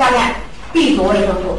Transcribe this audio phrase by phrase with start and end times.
[0.00, 0.34] 下面
[0.72, 1.58] B 族维生素。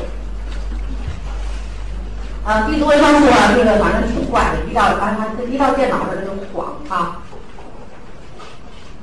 [2.44, 7.22] 啊，B 族维生素啊，这个反正挺怪的，一到啊它一到电脑上它就晃啊。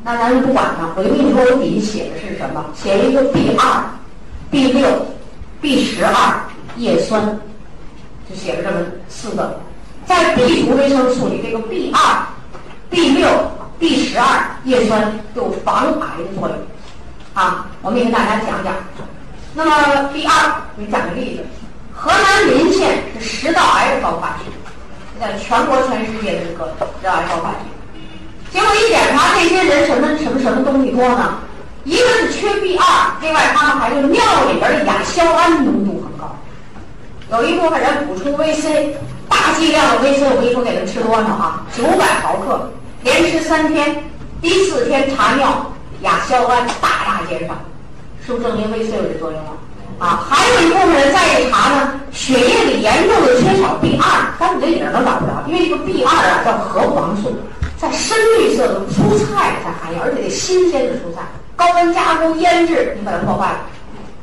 [0.02, 2.64] 那咱就不管它，我就跟你说，我底下写的是什么？
[2.74, 3.84] 写一个 B 二、
[4.50, 5.06] B 六、
[5.60, 6.40] B 十二
[6.76, 7.38] 叶酸，
[8.28, 9.60] 就写了这么四个。
[10.04, 12.26] 在 B 族维生素里，这个 B 二、
[12.90, 13.28] B 六、
[13.78, 16.58] B 十二叶酸有防癌的作用。
[17.34, 18.74] 啊，我们也跟大家讲讲。
[19.58, 20.32] 那么 B 二，
[20.76, 21.44] 给你讲个例子。
[21.92, 24.44] 河南临县是食道癌的高发区，
[25.18, 27.66] 在全国全世界这个食道癌高发区。
[28.52, 31.38] 结果一检查，这些人什么什么什么东西多呢？
[31.82, 36.36] 一个是缺 B 二，另外他们还是尿里边的亚硝胺浓度很高。
[37.32, 38.92] 有一部分人补充 VC，
[39.28, 41.66] 大剂量的 VC，我跟你说给他吃多少啊？
[41.76, 42.70] 九百毫克，
[43.02, 44.04] 连吃三天，
[44.40, 45.72] 第四天查尿，
[46.02, 47.54] 亚硝胺大大减少，
[48.36, 49.52] 是证明 VC 有这作用了？
[49.98, 57.34] 啊，还有一部分人再一查呢，血液里严重的缺少 B 二，但你这影儿都找不着，因为这个 B 二啊叫核黄素。
[57.78, 61.22] 在深绿色的蔬菜才含有，而且得新鲜的蔬菜，
[61.54, 63.60] 高温加工腌制，你把它破坏了。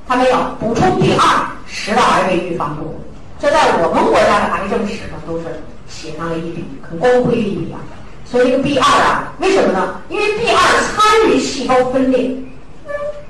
[0.08, 3.02] 它没有补充 B 二，食道癌被预防住。
[3.40, 5.46] 这在我们国家的癌症史上都是
[5.88, 7.80] 写上了一笔很光辉的一笔啊。
[8.26, 10.02] 所以这个 B 二啊，为什么呢？
[10.10, 12.32] 因为 B 二参与细胞分裂，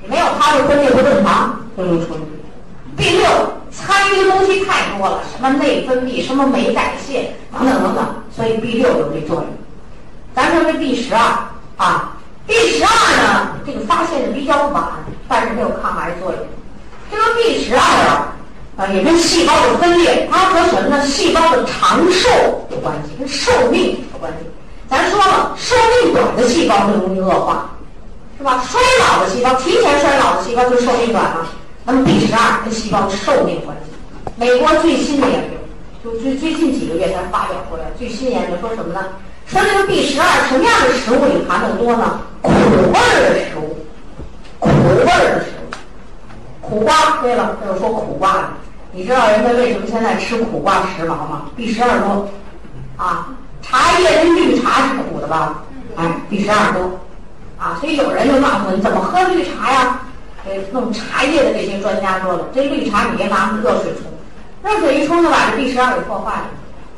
[0.08, 2.26] 没有它的分裂不正常，就能出问题。
[2.96, 3.28] B 六
[3.70, 9.46] 参与的东西太多了，什么内分泌，什么酶代谢等等等等，所以 B 六有这作用。
[10.34, 11.20] 咱说这 B 十二
[11.76, 14.84] 啊，B 十二呢，这个发现的比较晚，
[15.28, 16.40] 但是它有抗癌作用。
[17.10, 18.32] 这个 B 十二啊，
[18.76, 21.04] 啊也跟细胞的分裂，它和什么呢？
[21.06, 22.28] 细胞的长寿
[22.70, 24.46] 有关系，跟寿命有关系。
[24.88, 27.70] 咱说了，寿命短的细胞就容易恶化，
[28.38, 28.62] 是吧？
[28.68, 31.46] 衰老的细胞，提前衰老的细胞就寿命短了。
[31.84, 33.92] 那么 B 十二跟细胞的寿命关系。
[34.36, 39.00] 美国最新的研究，就最最近几个月才发表出来，最新研究说什么呢？
[39.46, 42.20] 说这个 B 十二什么样的食物里含的多呢？
[42.42, 43.78] 苦味儿的食物，
[44.58, 45.70] 苦味儿的食物，
[46.60, 47.22] 苦瓜。
[47.22, 48.42] 对了，就是说苦瓜的。
[48.92, 52.28] 你知道人家为什么现在吃苦瓜时髦吗？B 十二多，
[52.96, 53.28] 啊，
[53.62, 55.62] 茶叶跟绿茶是苦的吧？
[55.96, 56.98] 哎，B 十二多，
[57.58, 60.00] 啊，所以有人就骂说你怎么喝绿茶呀？
[60.44, 64.04] 给弄茶叶的这些专家说了，这绿茶你别拿热水冲，
[64.62, 66.44] 热水一冲就把这 B 十二给破坏了。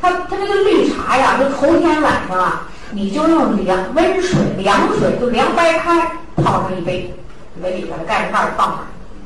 [0.03, 7.15] 它它这个绿茶呀，就头天晚上啊，你就用凉温水、凉水就凉白开泡上一杯，
[7.63, 8.81] 杯里把它盖上盖儿放上。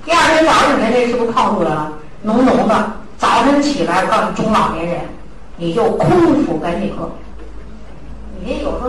[0.04, 1.92] 第二天早上，你看这是不是泡出来了？
[2.22, 2.92] 浓浓的。
[3.18, 5.00] 早晨起来，我告诉，中老年人，
[5.56, 7.10] 你就空腹赶紧喝。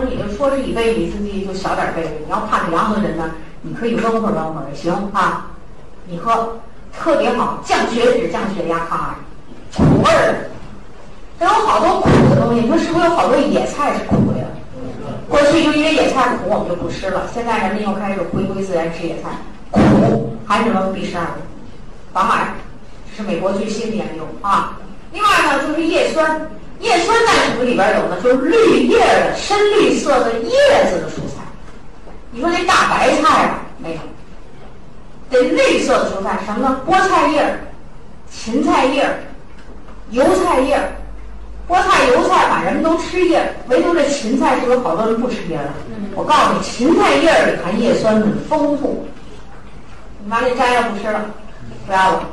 [0.00, 2.02] 候你就说是一杯，你自己就小点杯。
[2.24, 3.30] 你要怕凉的人呢，
[3.62, 5.50] 你可以温和温会儿也行啊。
[6.06, 6.58] 你喝
[6.98, 9.14] 特别好，降血脂、降血压、抗癌，
[9.76, 10.50] 苦味儿
[11.38, 11.46] 它。
[11.46, 14.44] 有好多苦的东西，你说是不是有好多野菜是苦的呀？
[15.28, 17.22] 过去就因为野菜苦，我们就不吃了。
[17.32, 19.30] 现在人们又开始回归自然吃野菜，
[19.70, 21.26] 苦含什么 B 十二，
[22.12, 22.54] 防癌，
[23.10, 24.78] 这是美国最新的研究啊。
[25.12, 26.48] 另外呢，就是叶酸，
[26.84, 28.20] 叶酸在什么里边有呢？
[28.22, 30.50] 就是绿叶的深绿色的叶
[30.90, 31.42] 子的蔬菜。
[32.30, 34.00] 你说那大白菜啊，没有，
[35.30, 36.80] 得绿色的蔬菜，什么呢？
[36.86, 37.58] 菠菜叶、
[38.30, 39.08] 芹菜叶、
[40.10, 40.78] 油菜叶。
[41.66, 45.72] 菠菜、油菜把，人们都吃叶，唯独这芹菜是有好多人不吃叶的。
[46.14, 49.08] 我告诉你，芹菜叶里含叶酸很丰富。
[50.22, 51.24] 你把这摘了不吃了，
[51.86, 52.28] 不要了，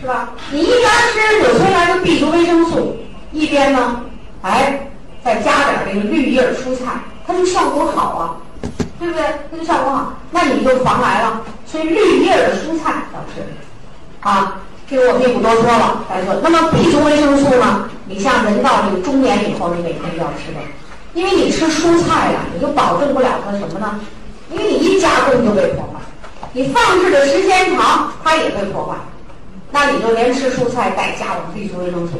[0.00, 0.30] 是吧？
[0.50, 0.80] 你一边
[1.12, 2.96] 吃纽崔莱的 B 族维生素，
[3.34, 4.00] 一边呢，
[4.42, 4.88] 哎，
[5.24, 6.92] 再加点这个绿叶蔬菜，
[7.26, 8.36] 它就效果好啊，
[8.98, 9.22] 对不对？
[9.50, 11.42] 它就效果好，那你就防癌了。
[11.66, 13.42] 所以绿叶的蔬菜要吃，
[14.20, 14.60] 啊。
[14.86, 16.36] 这个我就不多说了，再说。
[16.42, 17.88] 那么 B 族维生素呢？
[18.06, 20.60] 你像人到这个中年以后，你每天都要吃的，
[21.14, 23.98] 因为你吃蔬菜呀，你就保证不了它什么呢？
[24.52, 25.98] 因为你一加工就被破坏，
[26.52, 28.94] 你放置的时间长，它也被破坏。
[29.72, 32.12] 那你就连吃蔬菜带加我们 B 族维生素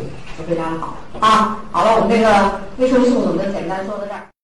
[0.42, 1.64] 非常好啊。
[1.70, 4.33] 好了，我们这个维生素我们就简单说到这儿。